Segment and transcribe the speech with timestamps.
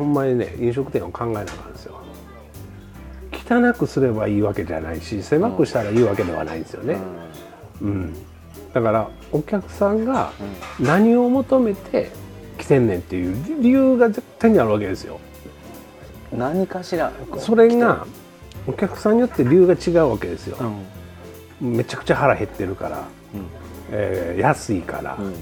[0.00, 2.00] ほんまにね飲食店を考えながらんですよ。
[3.32, 6.96] 汚くすればいいわけじゃないし狭くしたらいいわけではないんですよね、
[7.82, 8.14] うん、
[8.72, 10.30] だからお客さんが
[10.78, 12.12] 何を求めて
[12.58, 15.20] 来てんねんっていう理由が絶対にあるわけですよ。
[16.32, 18.06] 何かしらそれが
[18.66, 20.56] お客さんによって理由が違うわけですよ。
[21.60, 21.76] う、ん。
[21.76, 23.46] めちゃくちゃ腹減ってるから、うん。
[23.90, 25.34] えー安いから、うん。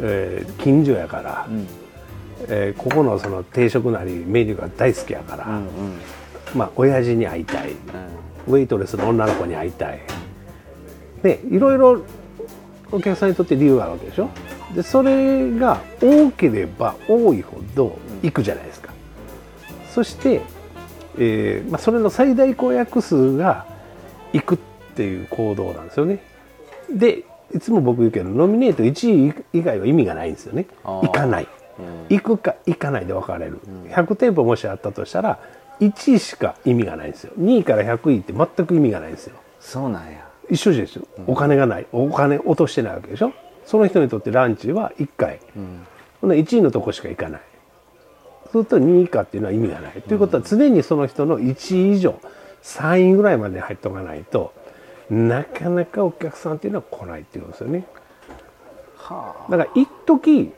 [0.00, 1.83] えー近所やから、うん
[2.48, 5.68] えーここのその定食なりメニューが大好きやから、うん
[6.54, 7.70] まあ親父に会いたい
[8.48, 8.54] うん。
[8.54, 10.00] ウェイトレスの女の子に会いたい。
[11.22, 12.02] でいろいろ
[12.92, 14.28] お客さんにとって理由があるわけでしょ？
[14.74, 18.92] でそれが多ければ多いほど行くじゃないですか、
[19.90, 20.42] そして、
[21.18, 23.66] えーまあ、それの最大公約数が
[24.32, 24.58] 行くっ
[24.94, 26.22] ていう行動なんですよね。
[26.92, 27.24] で
[27.54, 30.66] いつも僕言うけどノミネート1位以外は意味がないんですよね。
[30.84, 31.44] 行かない。
[31.44, 31.48] うん
[32.08, 35.38] 行くか行かないで分かれる、100店舗もしあったとしたら
[35.80, 37.32] 1位しか意味がないんですよ。
[37.38, 39.36] 2位から100位って全く意味がないんですよ。
[39.60, 40.26] そうなんや。
[40.50, 41.06] 一緒ですよ。
[41.26, 41.86] お金がない。
[41.92, 43.32] お金落としてないわけでしょ。
[43.64, 45.40] その人にとってランチは1回。
[45.56, 45.86] うん。
[46.20, 47.40] ほんなら1位のとこしか行かない。
[48.52, 52.20] そうすると2位以下っていうのは意味がない、ということは常にその人の1位以上
[52.62, 54.52] 3位ぐらいまで入っとかないと
[55.10, 57.84] なかなかお客さんっていうのは来ないっていうんですよね。
[58.96, 60.52] はだから一時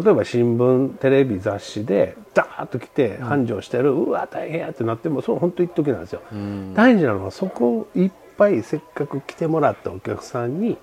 [0.00, 6.74] 例えば新聞テレビ雑誌でダーッと来て繁盛してる、うわ大変やってなってもそう本当一時なんですよ、あうん。
[6.74, 10.76] 大事なのはそこをいっぱいせっかく来てもらったお客さんに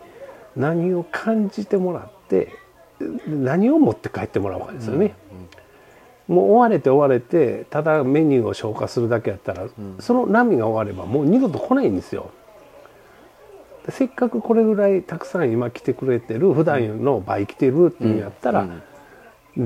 [0.56, 2.54] 何を感じてもらって
[3.28, 5.14] 何を持って帰ってもらうかですよね、
[6.28, 9.68] もう追われて追われてただメニューを消化するだけやったら、
[10.00, 12.32] その波が終わればもう二度と来ないんですよ。
[13.90, 18.68] せっかくこれぐらいたくさん今来てくれてる普段の倍来てるっていうんやったら、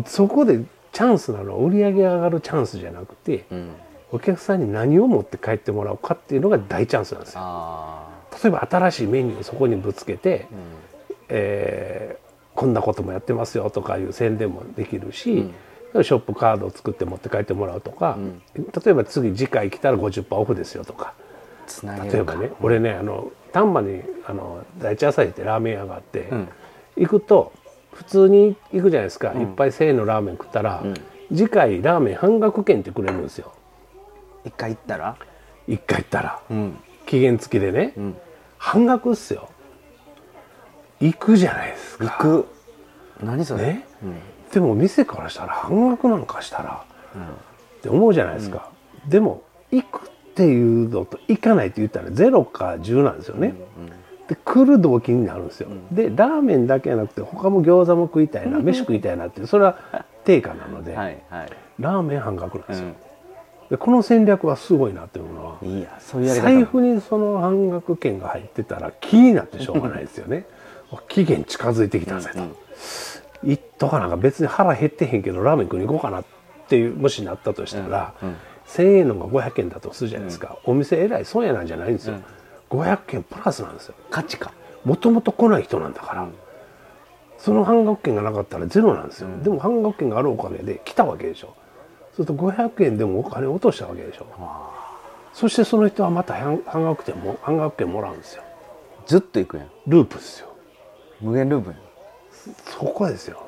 [0.05, 3.71] そこでチャンスなのは売り上げ上がるチャンスじゃなくて、うん。
[4.11, 7.39] お客さんに何を持って帰ってもらおうかっていうのが大チャンスなんですよ。
[7.41, 8.07] あ
[8.41, 10.59] 例えば新しいメニューをそこにぶつけて、ーうん。
[11.29, 15.51] えーこんなこともやってますよとかいう宣伝もできるし、
[15.93, 18.17] ショップカードを作って持って帰ってもらうとか、
[18.55, 21.13] 例えば次次回来たら50%オフですよとか。
[21.83, 26.47] 例えばね、俺ねあの丹波にあの第一朝日ってラーメン屋があって、ん。
[26.95, 27.51] 行くと
[27.95, 30.83] 普通に行くじゃないですか、いっぱい1,000円のラーメン食ったら、
[31.29, 33.53] 次回ラーメン半額券ってくれるんですよ。
[34.43, 35.15] 一回行ったら？
[35.67, 36.39] 一回行ったら。
[36.51, 36.77] うん。
[37.07, 38.15] 期限付きでね、ん。
[38.57, 39.49] 半額っすよ。
[40.99, 42.05] 行くじゃないですか。
[42.05, 42.47] 行く。
[43.23, 43.63] 何それ？
[43.63, 43.87] ね、
[44.51, 46.83] でも店からしたら半額なんかしたら、
[47.77, 48.69] って思うじゃないですか、
[49.07, 49.41] でも
[49.71, 53.55] 行くっていうのと行かないって言ったら0か10なんですよね、
[54.27, 59.77] で来る動機になるんですよ、でラーメンだけじゃなくて他も餃子も食いたいな飯食いたいなっていうそれは
[60.23, 61.49] 定価なので、 はいはい。
[61.79, 62.95] ラーメン半額なんですよ、うん。
[63.69, 66.43] でこの戦略はすごいなっていうのは、いいやそういうやり方。
[66.45, 70.45] 財布にその半額券が入ってたら気になってしょうがないですよね。
[71.07, 72.39] 期限近づいてきたぜと、
[73.43, 76.25] 行っとかなんか別に腹減ってへんけどラーメン食いに行こうかなっ
[76.67, 78.13] ていうもしなったとしたら、
[78.67, 82.15] 1,000円のが500円だとするじゃないですか、お店えらい損やなんじゃないんですよ、
[82.69, 83.95] 500円プラスなんですよ。
[84.09, 84.51] 価値か。
[84.83, 86.27] もともと来ない人なんだから、
[87.37, 91.55] その半額券がなかったらゼロなんですよ、でも半額券があるおかげで来たわけでしょ。
[92.15, 94.25] そうすると500円でもお金落としたわけでしょ。
[95.33, 98.43] そしてその人はまた半半額券も半額券もらうんですよ。
[99.05, 99.63] ずっと行くや。
[99.63, 100.47] んループですよ。
[101.21, 101.75] 無限ループや。
[101.75, 101.79] ん
[102.65, 103.41] そこですよ。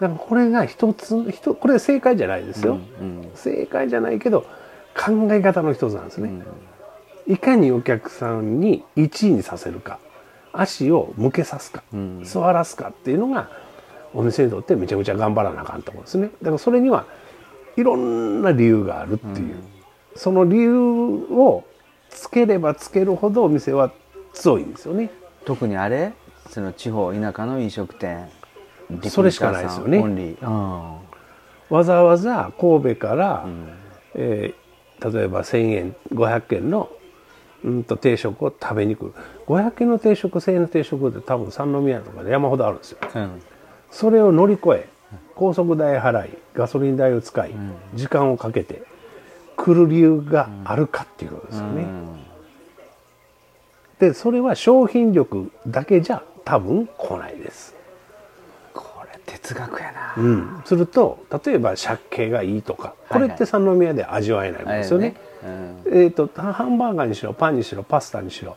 [0.00, 4.42] だからこれが一つ一これ正解じゃないですよ、うん正解じゃないけど
[4.94, 6.42] 考え方の一つなんですね、
[7.26, 9.98] いかにお客さんに1位にさせるか
[10.52, 12.22] 足を向けさすか、ん。
[12.24, 13.48] 座らすかっていうのが
[14.12, 16.30] お店にとってめちゃくちゃ頑張らなあかんと思うんですね。
[16.42, 17.06] だからそれには
[17.76, 19.56] いろんな理由があるっていう、
[20.14, 21.64] その理由を
[22.10, 23.90] つければつけるほどお店は
[24.32, 25.10] 強いんですよね。
[25.44, 26.12] 特にあれ？
[26.50, 28.28] その地方田舎の飲食店。
[29.08, 29.98] それしかないですよね。
[29.98, 30.96] うん。
[31.70, 33.46] わざわざ神戸から、
[34.14, 34.64] えー
[35.12, 36.88] 例えば1,000円500円の
[37.64, 39.12] うんと定食を食べに来る。
[39.46, 42.98] 500円の定食1,000円の定食って多分三宮とかで山ほどあるんですよ。
[43.14, 43.42] うん。
[43.90, 44.88] それを乗り越え
[45.34, 47.50] 高速代払いガソリン代を使い、
[47.94, 48.82] 時間をかけて
[49.56, 51.86] 来る理由があるかっていうことですよね、
[53.98, 57.74] でそれは商品力だけじゃ多分来ないです。
[58.72, 65.14] これ哲学やな、うん、すると例えば借景がいいとかこれって三宮で味わえないもんですよね。
[65.18, 68.56] うんえー、とハンバーガーにしろパンにしろパスタにしろ。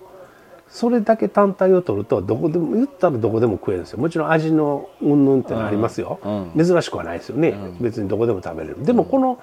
[0.70, 4.00] それだけ単体を取るとどこでも言ったらどこでも食えるんですよ。
[4.00, 6.66] もちろん味の云々ってのはありますよ、うん。
[6.66, 8.84] 珍しくはないですよね、別にどこでも食べれる。
[8.84, 9.40] でもこの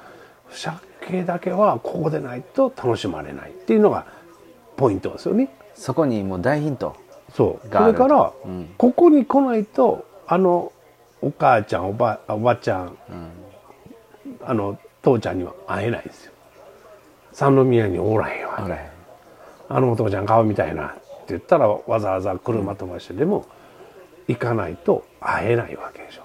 [0.50, 4.06] 鮭だけはここでないと楽しまれないっていうのが
[4.76, 5.48] ポイントですよね。
[5.74, 6.94] そこにもう大ヒント
[7.32, 7.68] そう。
[7.72, 8.68] それから、うん。
[8.76, 10.72] ここに来ないとあの
[11.22, 12.96] お母ちゃんおばおばちゃん、
[14.42, 16.33] あの父ちゃんには会えないんですよ
[17.34, 18.64] 三宮におらへんわ。
[18.64, 18.90] あれ
[19.68, 21.00] あのお父ちゃん顔みたいなって
[21.30, 23.46] 言ったらわざわざ車飛ばしてでも
[24.28, 26.22] 行かないと会えないわけでしょ。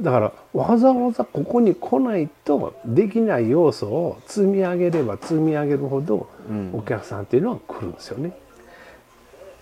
[0.00, 6.70] だからわざわざここに来ないとできない要素を積み上げれば積み上げるほどうん。
[6.72, 8.32] お客さんっていうのは来るんですよね、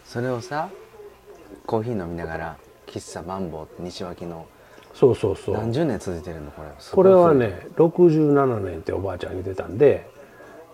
[0.04, 0.68] それをさ
[1.66, 2.56] コーヒー飲みながら
[2.86, 4.46] 喫茶マンボウって西脇の
[4.98, 5.54] そうそうそう。
[5.54, 6.68] 何十年続いてるのこれ。
[6.80, 10.10] すこれはね67年っておばあちゃんに出たんで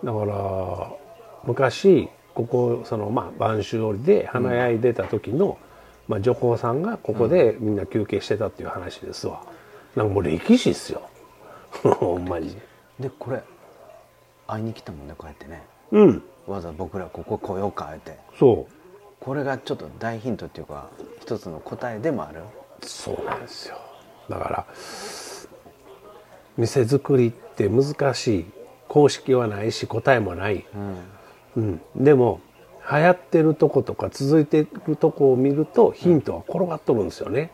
[0.03, 0.91] だから
[1.43, 5.59] 昔ここそのまあ播州織で花屋に出た時の、
[6.07, 9.43] まあ、女工さんがここでみんな休憩してたっていう話ですわ、
[9.95, 11.03] なんかもう歴史っすよ。
[11.83, 12.57] ほんまに。
[12.99, 13.43] でこれ
[14.47, 15.61] 会いに来たもんねこうやってね。
[15.91, 16.23] うん。
[16.47, 18.17] わざわざ僕らここ来ようかって。
[18.39, 18.73] そう。
[19.19, 20.89] これがちょっと大ヒントっていうか
[21.21, 22.41] 一つの答えでもある。
[22.81, 23.77] そうなんですよ
[24.29, 24.65] だから
[26.57, 28.45] 店作りって難しい
[28.87, 30.65] 公式はないし答えもない、
[31.55, 31.81] うん。
[31.95, 32.39] うん、でも
[32.89, 37.51] 流行ってるとことか続いてるとこを見るとヒントは転がっとるんですよね、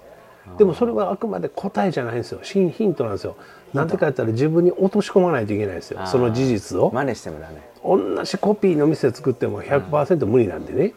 [0.57, 2.39] でもそれはあくまで答えじゃないんですよ。
[2.43, 3.37] 新ヒントなんですよ。
[3.73, 6.05] なんでか言ったら自分に落とし込まないといけないですよ。
[6.05, 6.91] その事実を。
[6.91, 10.93] 真似してもダメ同じコピーの店作っても100%無理なんでね、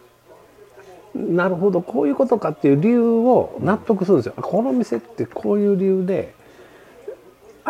[1.15, 6.35] なるほどこういうことかっていう理由を納得するんですよ、この店ってこういう理由で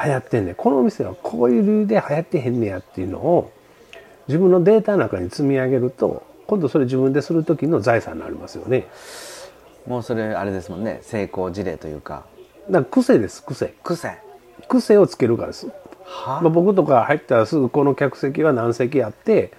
[0.03, 0.55] 流行ってんねん。
[0.55, 3.53] この店はこういう理由で流行ってへんねやっていうのを
[4.27, 8.87] 自分のデータの中に積み上げると今度それ自分でする時の財産になりますよね。
[9.87, 11.01] もうそれあれですもんね。
[11.03, 12.25] 成功事例というか。
[12.71, 13.75] だから癖です癖。
[13.83, 14.19] 癖。
[14.69, 15.67] 癖をつけるからです。
[15.67, 15.73] は
[16.27, 19.53] まあ、僕とか入ったらすぐこの客席は何席あって、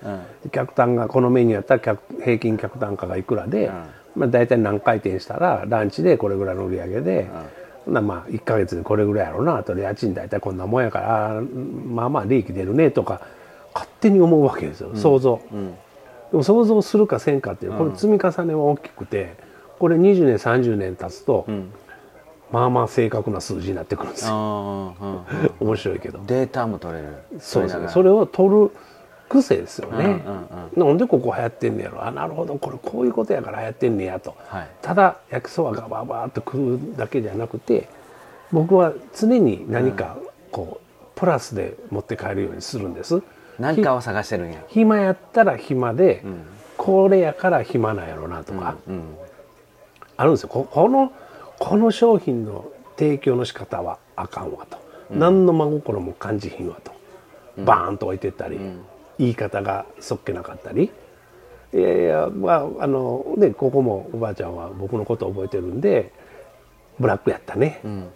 [0.51, 3.71] 客単がこのメニューやったら客平均客単価がいくらで、
[4.15, 7.29] まあ、大体何回転したらランチでこれぐらいの売り上げで、
[7.85, 11.41] ほなまあ1ヶ月でこれぐらいやろうなあとで家賃大体こんなもんやから
[11.87, 13.21] まあまあ利益出るねとか
[13.73, 15.41] 勝手に思うわけですよ想像、
[16.31, 19.35] でも想像するかせんかっていうこれ積み重ねは大きくて
[19.77, 21.45] これ20年30年経つと、
[22.55, 24.29] まあまあ正確な数字になってくるんですよ。
[24.31, 24.93] あ
[25.59, 26.21] 面白いけど。
[26.25, 27.17] データも取れる。
[27.37, 27.77] そうです。
[27.77, 28.71] ねそれを取る
[29.27, 32.05] 癖ですよね、うんうんなんでここ流行ってんねやろ。
[32.05, 32.55] あなるほど。
[32.55, 34.69] これこういうことやから流行ってんねやと、はい。
[34.81, 37.89] ただ焼きそばがバーバーっと食うだけじゃなくて
[38.53, 40.15] 僕は常に何か
[40.53, 43.21] こうプラスで持って帰るようにするんです。
[43.59, 44.63] 何かを探してるんや。
[44.69, 46.45] 暇やったら暇で、ん。
[46.77, 49.03] これやから暇なんやろなとか、うん。
[50.15, 50.49] あるんですよ。
[50.49, 51.11] ここの
[51.59, 52.65] この商品の
[52.97, 54.77] 提供の仕方はあかんわと、
[55.09, 56.91] 何の真心も感じひんわと、
[57.63, 58.59] バーンと置いてったり、
[59.17, 60.91] 言い方がそっけなかったり。
[61.73, 66.13] いやいやまああのねここもおばあちゃんは僕のこと覚えてるんで
[66.99, 68.07] ブラックやったね、ん。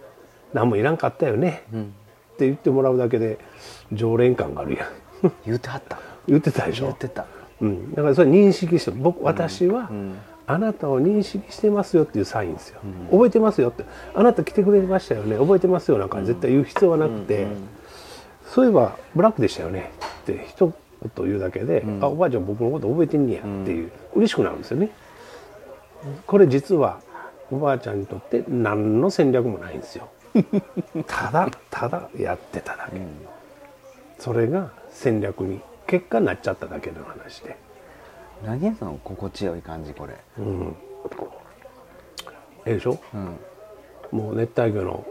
[0.54, 3.38] 何もいらんかったよね、って言ってもらうだけで
[3.92, 5.32] 常連感があるやん。
[5.44, 5.98] 言ってはった。
[6.26, 6.86] 言ってたでしょ。
[6.86, 7.26] 言ってた。
[7.60, 10.14] うん、だからそれ認識して僕私は、ん
[10.50, 12.80] あなたを認識してますよっていうサインですよ、
[13.12, 13.84] 覚えてますよって。
[14.14, 15.36] あなた来てくれましたよね。
[15.36, 17.46] 覚えてますよなんか絶対言う必要はなくて、
[18.46, 19.92] そういえばブラックでしたよね。
[20.22, 20.72] って一
[21.16, 24.90] 言言うだけで、あおばあちゃん僕のこと覚えてんねやっていう、嬉しくなるんですよね。
[26.26, 27.00] これ実は
[27.52, 30.08] おばあちゃんにとって何の戦略もないんですよ。
[31.06, 33.00] ただただやってただけ、
[34.18, 37.56] それが戦略に結果になっちゃっただけの話で
[38.44, 40.14] 何やその心地よい感じこれ。
[40.38, 40.76] うん。
[42.66, 42.98] ええでしょ？
[43.14, 43.38] うん。
[44.18, 45.06] もう熱帯魚の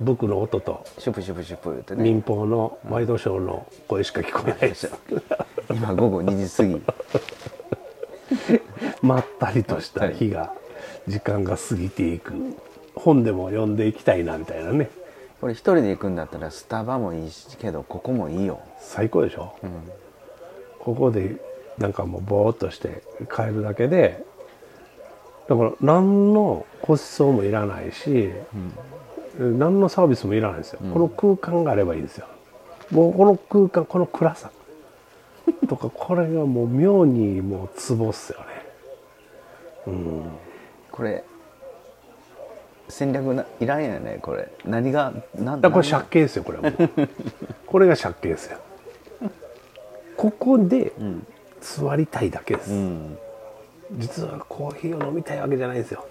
[0.00, 2.02] ブクの音とシュプシュプシュプ言ってね。
[2.04, 4.84] 民放のワイドショーの声しか聞こえないです。
[4.86, 4.92] よ
[5.70, 8.60] 今午後2時過ぎ。
[9.02, 10.52] まったりとした日が
[11.06, 12.32] 時間が過ぎていく。
[12.94, 14.90] 本でも読んでいきたいなみたいなね。
[15.40, 18.60] これ一人で行くんだったらスタバもいいしけどここもいいよ。
[18.78, 19.54] 最高でしょ？
[19.62, 19.70] うん。
[20.78, 21.36] ここで
[21.78, 23.02] なんかもうぼーっとして
[23.34, 24.24] 帰るだけで
[25.48, 28.32] だから何の個室層もいらないし、
[29.38, 32.26] 何のサービスもいらないんですよ、この空間があればいいんですよ。
[32.90, 34.50] もうこの空間この暗さ。
[35.68, 38.46] とかこれがもう妙にもうツボっすよね。
[40.90, 41.22] これ
[42.88, 44.48] 戦略ないらんやねこれ。
[44.64, 47.08] 何がなんだこれ何借景ですよこれはもう。
[47.66, 48.58] これが借景ですよ。
[50.16, 50.92] ここで
[51.60, 53.18] 座りたいだけです、うん。
[53.98, 56.06] 実はコーヒーを飲みたいわけじゃないんですよ、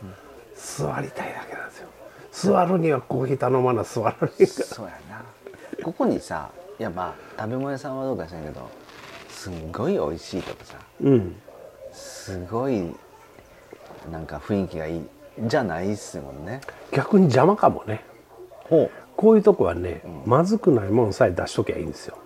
[0.55, 1.87] 座りたいだけなんですよ。
[2.31, 5.23] 座るにはコーヒー頼まな座られへんからそうやな。
[5.83, 6.49] ここにさ
[6.79, 8.69] いやまあ食べ物屋さんはどうかしらんけど
[9.29, 11.35] すんごい美味しいとかさうん。
[11.93, 12.93] すごい
[14.11, 15.01] なんか雰囲気がいい
[15.47, 16.61] じゃないっすもんね。
[16.91, 18.03] 逆に邪魔かもね。
[19.15, 22.17] こういうとこはね、まずくないものさえ出しときゃいいんですよ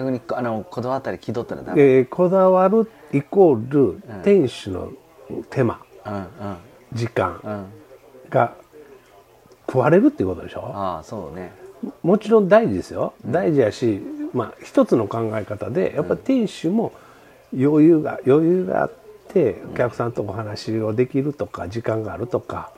[0.00, 1.82] 逆にあのこだわったり気取ったらダメ？
[1.82, 4.92] えーこだわるイコール店主の
[5.50, 6.26] 手間うんうん。
[6.92, 7.66] 時間うん。
[8.30, 8.54] が
[9.66, 10.62] 食われるっていうことでしょ？
[10.74, 11.52] ああそうね。
[12.02, 13.14] もちろん大事ですよ。
[13.24, 14.00] 大事やし、
[14.32, 16.92] まあ一つの考え方でやっぱ店主も
[17.58, 18.92] 余裕が余裕があっ
[19.28, 22.72] てお客さんとお話をできるとか時間があるとか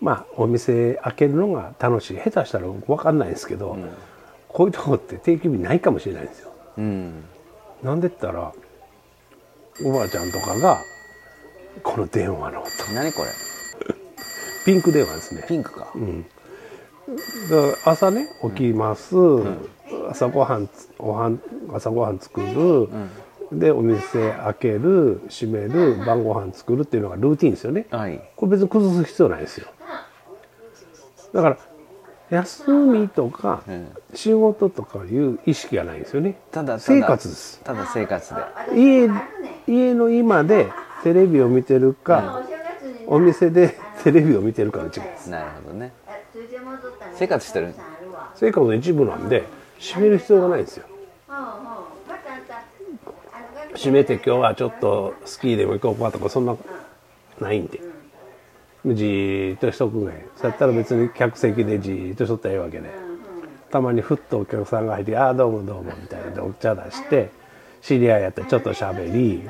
[0.00, 2.16] まあお店開けるのが楽しい。
[2.18, 3.76] 下手したら僕分かんないですけど、
[4.48, 6.52] こういうとこって定休日ないかもしれないんですよ。
[6.78, 7.24] うん。
[7.82, 8.52] なんでったら
[9.84, 10.78] おばあちゃんとかが
[11.82, 12.68] この電話の音。
[12.94, 13.28] 何これ？
[14.64, 15.44] ピンク電話ですね。
[15.46, 15.94] ピンクか、だか
[17.84, 19.14] ら朝ね起きます、
[20.10, 21.40] 朝ごはんつおはん
[21.72, 22.88] 朝ごはん作る、
[23.52, 27.86] でお店開ける閉める晩ご飯作るっていうのがルーティンですよね。
[27.90, 28.20] はい。
[28.36, 29.68] これ別に崩す必要ないですよ。
[31.32, 31.58] だから
[32.30, 36.38] 休みとかん仕事とかいう意識がないんですよね。
[36.50, 37.60] ただただ生活です。
[37.64, 38.40] ただ生活で。
[38.76, 39.08] 家
[39.66, 40.70] 家の今で
[41.02, 42.42] テレビを見てるか、
[43.06, 45.30] お店でテレビを見てるかの違いです。
[45.30, 45.92] なるほどね。
[47.14, 47.74] 生活してる？
[48.34, 49.44] 生活の一部なんで
[49.78, 50.86] 閉める必要がないんですよ。
[53.74, 56.56] 閉めて今日はちょっとスキーでも行こうかとかそんな
[57.40, 57.80] ないんで
[58.94, 63.08] じーっとしとくねそうやったら別に客席でじーっとしとったらええわけで。
[63.70, 67.30] たまにふっとお客さんが入って「ああどうもどうも」みたいなでお茶出して
[67.82, 69.48] 知り合いやったらちょっと喋り。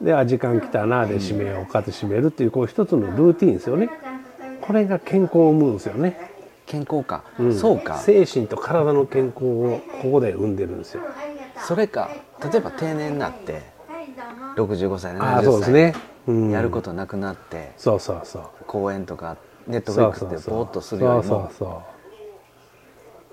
[0.00, 3.88] で「あ時間来たな」で閉めようかって閉めるっていうこう一つのルーティンですよね。
[4.60, 6.30] これが健康を生むんですよね。
[6.66, 7.24] 健康か、
[7.58, 7.96] そうか。
[7.96, 11.02] 精神と体の健康をここで生んでるんですよ。
[11.56, 12.10] それか。
[12.52, 13.62] 例えば定年になって
[14.56, 15.20] 65歳70歳。
[15.20, 16.00] ああそうですね、うん、
[16.50, 18.42] やることなくなってそうそうそう。
[18.66, 21.82] 公演とかネットフリックスでぼーっとするよりそうもそ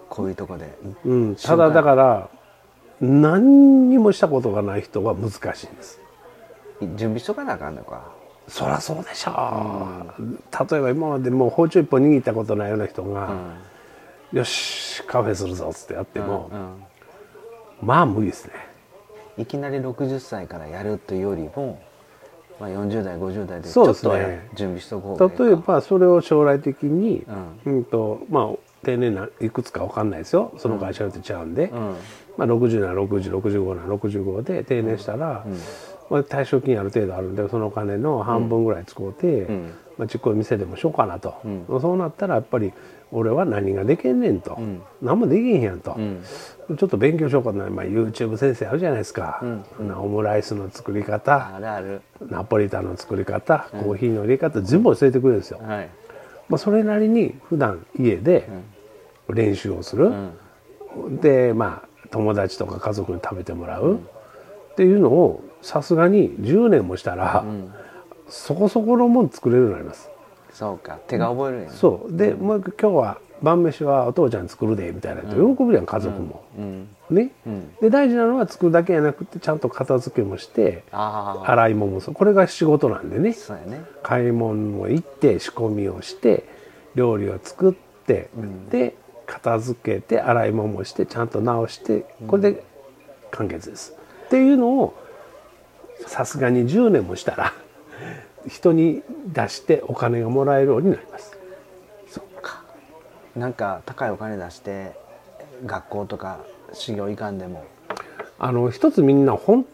[0.10, 2.30] こういうとこでうん、ただだから
[3.02, 6.00] 何にもしたことがない人は難しいんです。
[6.82, 8.16] 準備しとかなあかんのか。
[8.48, 9.32] そりゃそうでしょ
[10.18, 10.24] う、
[10.72, 13.30] 例えば今までもう包丁一本握ったことないような人が、
[14.32, 16.84] よしカフェするぞっつってやっても、うん
[17.82, 18.54] まあ無理ですね。
[19.38, 21.80] いきなり60歳からやるというよりも、
[22.60, 24.18] まあ、40代50代でちょっとは
[24.56, 27.26] 準備しとこうがいいか例えばそれを将来的に、
[27.66, 30.54] ううんとまあ定年ないくつかわかんないですよ。
[30.58, 31.96] その会社によってちゃうんで、ん。
[32.38, 35.46] まあ、60なら6065なら65で定年したら、
[36.10, 41.36] まあ、退職金ある程度あるんでそのお金の半分ぐらい使うて、んまあ、ちっこい店でもしようかなと、
[41.82, 42.74] そうなったらやっぱり
[43.12, 44.60] 俺は何ができんねんと、
[45.02, 45.98] 何もできへんやんと、
[46.78, 49.42] ちょっと勉強しようかな、まあ、YouTube 先生あるじゃないですか、
[49.80, 51.32] オムライスの作り方。
[52.30, 53.68] ナポリタンの作り方。
[53.72, 54.62] コーヒーの入れ方。
[54.62, 55.90] 全部教えてくれるんですよ、はい。
[56.50, 58.50] まあ、それなりに普段家で
[59.30, 60.12] 練習をする、
[61.22, 67.44] でまあ友達とか家族に食べてもらう、っていうのをさすがに10年もしたら、
[68.30, 70.10] そこそこのもん作れるようになります。
[70.52, 71.00] そうか。
[71.08, 72.16] 手が覚えるんやそう。
[72.16, 76.88] で、もう今日は晩飯はお父ちゃん作るでみたいなと喜ぶやん家族も、うん。
[77.10, 77.32] ね、
[77.80, 82.16] で大事なのは作るだけじゃなくてちゃんと片付けもして洗い物もそう。
[82.16, 83.34] これが仕事なんでね。
[83.34, 83.86] そうやね。
[84.02, 86.46] 買い物も行って仕込みをして
[86.96, 88.30] 料理を作って、
[88.72, 88.96] で
[89.28, 92.64] 片付けて洗い物もしてちゃんと直してこれで
[93.30, 93.94] 完結です、
[94.26, 94.98] っていうのを
[96.08, 97.54] さすがに10年もしたら
[98.48, 101.38] 人に出してお金がもらえるようになります。
[103.38, 104.94] なんか高いお金出して
[105.66, 106.40] 学校とか
[106.74, 107.66] 修行行かんでも。
[108.40, 109.66] あの一つみんな本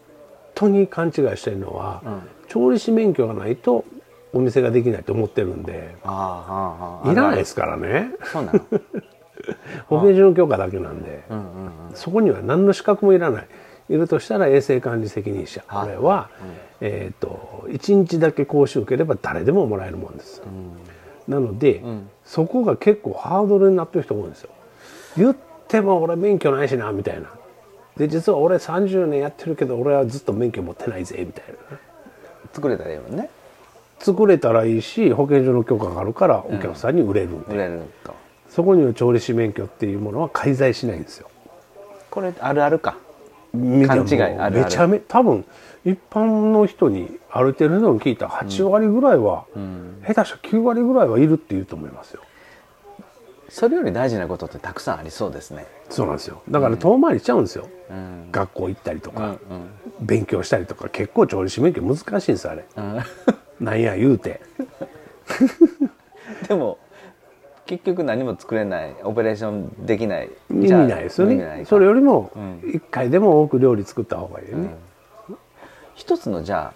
[0.54, 2.02] 当に勘違いしてるのは、
[2.48, 3.84] 調理師免許がないと
[4.32, 8.10] お店ができないと思ってるんでああいらないですからね。
[8.24, 8.60] そうなの。
[9.88, 11.70] 保健所の許可だけなんで、うんうん。
[11.94, 13.48] そこには何の資格もいらない
[13.88, 15.62] いるとしたら衛生管理責任者。
[15.66, 16.30] はいこれは、
[16.80, 20.42] えっ、と1日だけ講習受ければ誰でももらえるもんです、
[21.28, 22.08] なので、ん。
[22.24, 24.50] そこが結構ハードルになってる人多いんですよ。
[25.16, 25.36] 言っ
[25.68, 27.28] ても俺免許ないしなみたいな。
[27.96, 31.78] で実は俺30年やってるけど俺はずっと免許持ってないぜみたいな。
[32.52, 33.30] 作れたらいいもんね。
[33.98, 38.14] 作れたらいいし保健所の許可があるからお客さんに売れるんで、売れると。
[38.48, 41.28] そこには調理師免許っていうものは介在しないんですよ。
[42.10, 42.96] これあるあるか
[43.86, 44.56] 勘違いあるある。
[44.58, 45.44] めちゃめ多分
[45.84, 49.44] 一般の人に歩いてるのに聞いたら8割ぐらいは、
[50.06, 52.22] 下手したら9割ぐらいはいるって言うと思いますよ。
[53.48, 55.66] それより大事なことってたくさんありそうですね。
[55.90, 56.42] そうなんですよ。
[56.48, 58.28] だから遠回りしちゃうんですよ、うん。
[58.32, 59.68] 学校行ったりとか、うん
[60.00, 62.64] 勉強したりとか結構調理師免許難しいんですあれ。
[62.76, 63.00] うん。
[63.60, 64.40] なんや言うて。
[66.48, 66.78] でも
[67.66, 70.30] 結局何も作れないオペレーションできない。
[70.50, 71.64] 意味じゃあないですよね。
[71.66, 72.60] それよりもうん。
[72.74, 74.74] 一回でも多く料理作った方がいいよね、
[75.94, 76.74] 一つのじゃ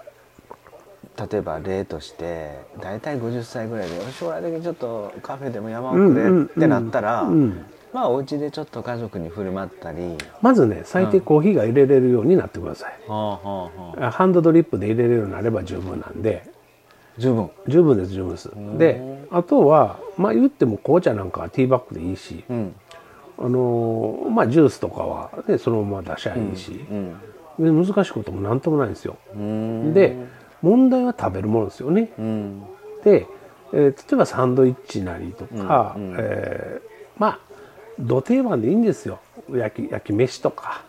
[1.16, 7.64] あ例えば例として大体50歳ぐらいで将来的にちょっとカフェでも山奥でってなったら、うん。
[7.92, 14.10] まあお家でちょっと家族に振る舞ったり、まずね最低コーヒーが入れれるようになってください、はあはあはあ。
[14.10, 16.50] ハンドドリップで入れれるようになれば十分なんで
[17.18, 17.50] 十分。
[17.66, 18.50] 十分です十分です。
[18.78, 22.74] であとはまあ言っても紅茶なんかはティーバッグでいいし、うん。
[23.40, 27.16] あのーまあジュースとかは、ね、そのまま出しゃいいし、うん
[27.58, 29.92] で難しいことも何ともないんですよ、うん。
[29.94, 30.16] で
[30.62, 32.62] 問題は食べるものですよね、うん。
[33.04, 33.26] で、
[33.72, 36.16] えー例えばサンドイッチなりとか、うんうん。
[36.18, 37.38] えーまあ
[37.98, 39.18] 土定番でいいんですよ。
[39.50, 40.82] 焼き焼き飯とか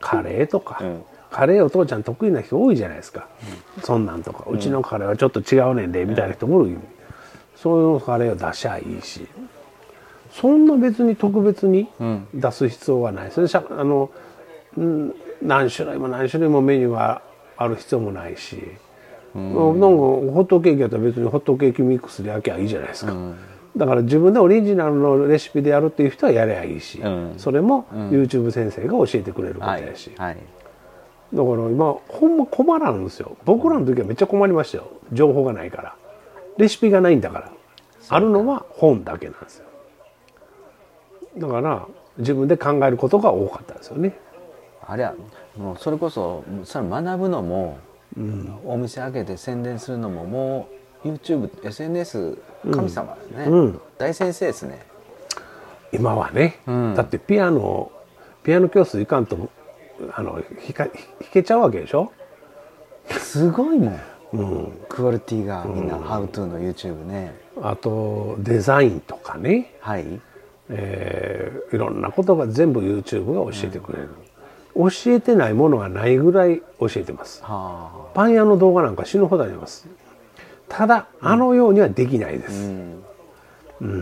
[0.00, 1.02] カレーとか、うん
[1.36, 3.28] カレーお父ちゃん得意な人多いじゃないですか、
[3.82, 4.44] そんなんとか。
[4.48, 6.78] うちのカレーはちょっと違うねんでみたいな人おる、
[7.54, 9.26] そういうカレーを出しゃいいし。
[10.32, 12.26] そんな別に特別にうん。
[12.34, 13.30] 出す必要はない。
[13.32, 14.10] それしゃあの、
[14.78, 17.20] うん、何種類も何種類もメニューが
[17.58, 18.56] ある必要もないし、
[19.34, 23.14] なんかホットケーキやったら別にホットケーキミックスで焼きゃいいじゃないですか、
[23.76, 27.34] だから自分でオリジナルのレシピでやるっていう人はやればいいし、うん。
[27.36, 29.86] それも YouTube 先生が教えてくれることはい。
[29.86, 30.36] やし、はい
[31.32, 33.36] だから今ほんま困らんですよ。
[33.44, 34.88] 僕らの時はめっちゃ困りましたよ。
[35.12, 35.96] 情報がないから。
[36.56, 37.50] レシピがないんだから。
[38.08, 39.66] あるのは本だけなんですよ。
[41.38, 41.86] だから
[42.18, 44.16] 自分で考えることが多かったですよね。
[44.86, 45.14] あれは
[45.56, 47.78] もうそれこそそれ学ぶのも、
[48.64, 50.68] お店開けて宣伝するのもも
[51.04, 52.38] う YouTubeSNS
[52.72, 53.80] 神様だね、うん。
[53.98, 54.86] 大先生ですね。
[55.92, 56.94] 今はね、うん。
[56.94, 57.90] だってピアノ
[58.42, 59.50] ピアノ教室行かんと
[60.14, 60.90] あの弾か弾
[61.32, 62.12] けちゃうわけでしょ、
[63.08, 64.00] すごいもん
[64.32, 67.34] うん、クオリティがみんな、ハウトゥーの YouTube ね。
[67.62, 70.20] あとデザインとかね、はい。
[70.68, 74.08] えーいろんなことが全部 YouTube が教えてくれる、
[74.74, 77.42] 教えてないものがないぐらい教えてます。
[77.44, 79.86] はパン屋の動画なんか死ぬほどあります。
[80.68, 83.00] ただあのようにはできないであうす、ん。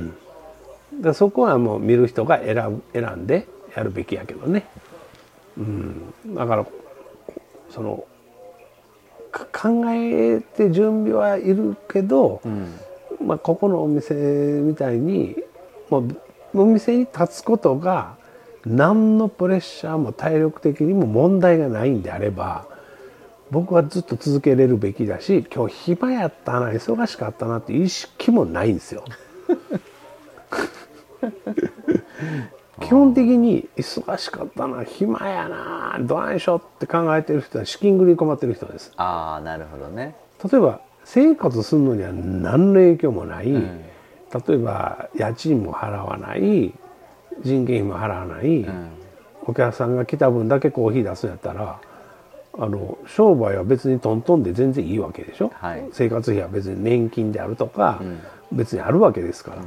[0.09, 4.67] だからそこはもう見る人が選ぶ選んでやるべきやけどね、
[5.57, 6.67] うん、だから
[7.71, 8.05] その
[9.31, 12.75] か考えて準備はいるけど、うん
[13.25, 15.37] まあ、ここのお店みたいに
[15.91, 16.01] も
[16.55, 18.17] うお店に立つことが
[18.65, 22.67] 何のプレッシャーも体力的にも問題がないんであれば
[23.51, 29.05] 僕はずっと続けれるべきだし今日暇やったな忙しかったなっていう意識もないんですよ。
[32.85, 38.93] 基本的に忙しかったな暇やなどないしょって考えてる人は資金繰りに困ってる人です。
[38.97, 40.15] ああなるほどね。
[40.51, 43.63] 例えば生活するのには何の影響もない、ん。
[44.49, 46.73] 例えば家賃も払わない。
[47.43, 48.91] 人件費も払わない、うん。
[49.43, 51.81] お客さんが来た分だけコーヒー出すんやったら
[52.57, 55.89] あの商売は別にトントンで全然いいわけでしょ、はい。
[55.93, 58.21] 生活費は別に年金であるとか、ん。
[58.53, 59.63] 別にあるわけですから、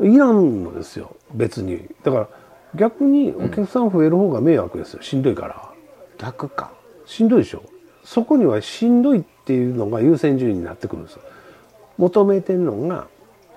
[0.00, 1.88] いらんのですよ別に。
[2.02, 2.28] だから
[2.74, 5.70] 逆にお客さん増える方が迷惑ですよしんどいから。
[6.18, 6.72] 逆か。
[7.06, 7.62] しんどいでしょ。
[8.04, 11.22] そこにはしんどいっていうのが優先順位になってくるんですよ。
[11.98, 13.08] 求めてるのが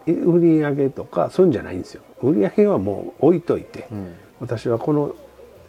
[0.06, 2.04] え売り上げとかそういうんじゃないんですよ。
[2.22, 4.16] 売り上げはもう置いといて、ん。
[4.40, 5.16] 私はこの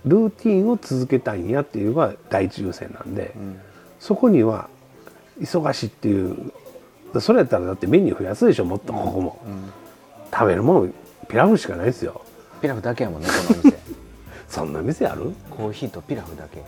[0.04, 3.34] ルーティンを続けたいんやっていうのが第一優先なんで、
[3.98, 4.68] そこには
[5.40, 6.52] 忙しいっていう
[7.20, 9.40] それやったらだってメニュー増やすでしょもっとここも、
[10.34, 10.88] 食べるもの
[11.28, 12.20] ピラフしかないですよ。
[12.60, 13.78] ピラフだけやもんねこの店。
[14.48, 15.32] そんな店ある？
[15.48, 16.62] コーヒーとピラフだけ。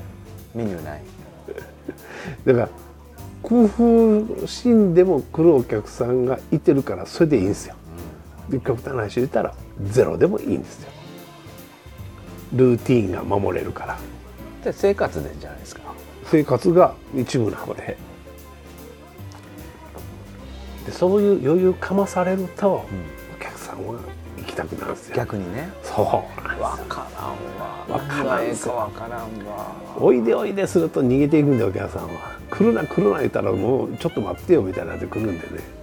[0.55, 1.03] メニューない。
[2.45, 2.69] だから
[3.43, 7.75] 工夫しんでも来るお客さんがいてるからそれでいいんですよ。
[8.49, 10.91] で極端な話言ったらゼロでもいいんですよ。
[12.55, 13.99] ルーティンが守れるから。
[14.65, 15.83] で生活でじゃないですか。
[16.25, 17.97] 生活が一部なので。
[20.87, 23.26] でそういう余裕かまされると、お客
[23.67, 23.99] さんは
[24.39, 25.17] 行きたくなるんですよ。
[25.17, 25.69] 逆にね。
[25.83, 26.71] そうわからんわ。
[26.71, 29.73] わからんわからんわ。
[29.99, 32.37] おいでおいですると逃げていくんでお客さんは。
[32.51, 35.77] 来るな来るな言ったらもうちょっと待ってよみたいなんで来るんでね。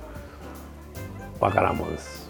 [1.39, 2.22] わからんもんです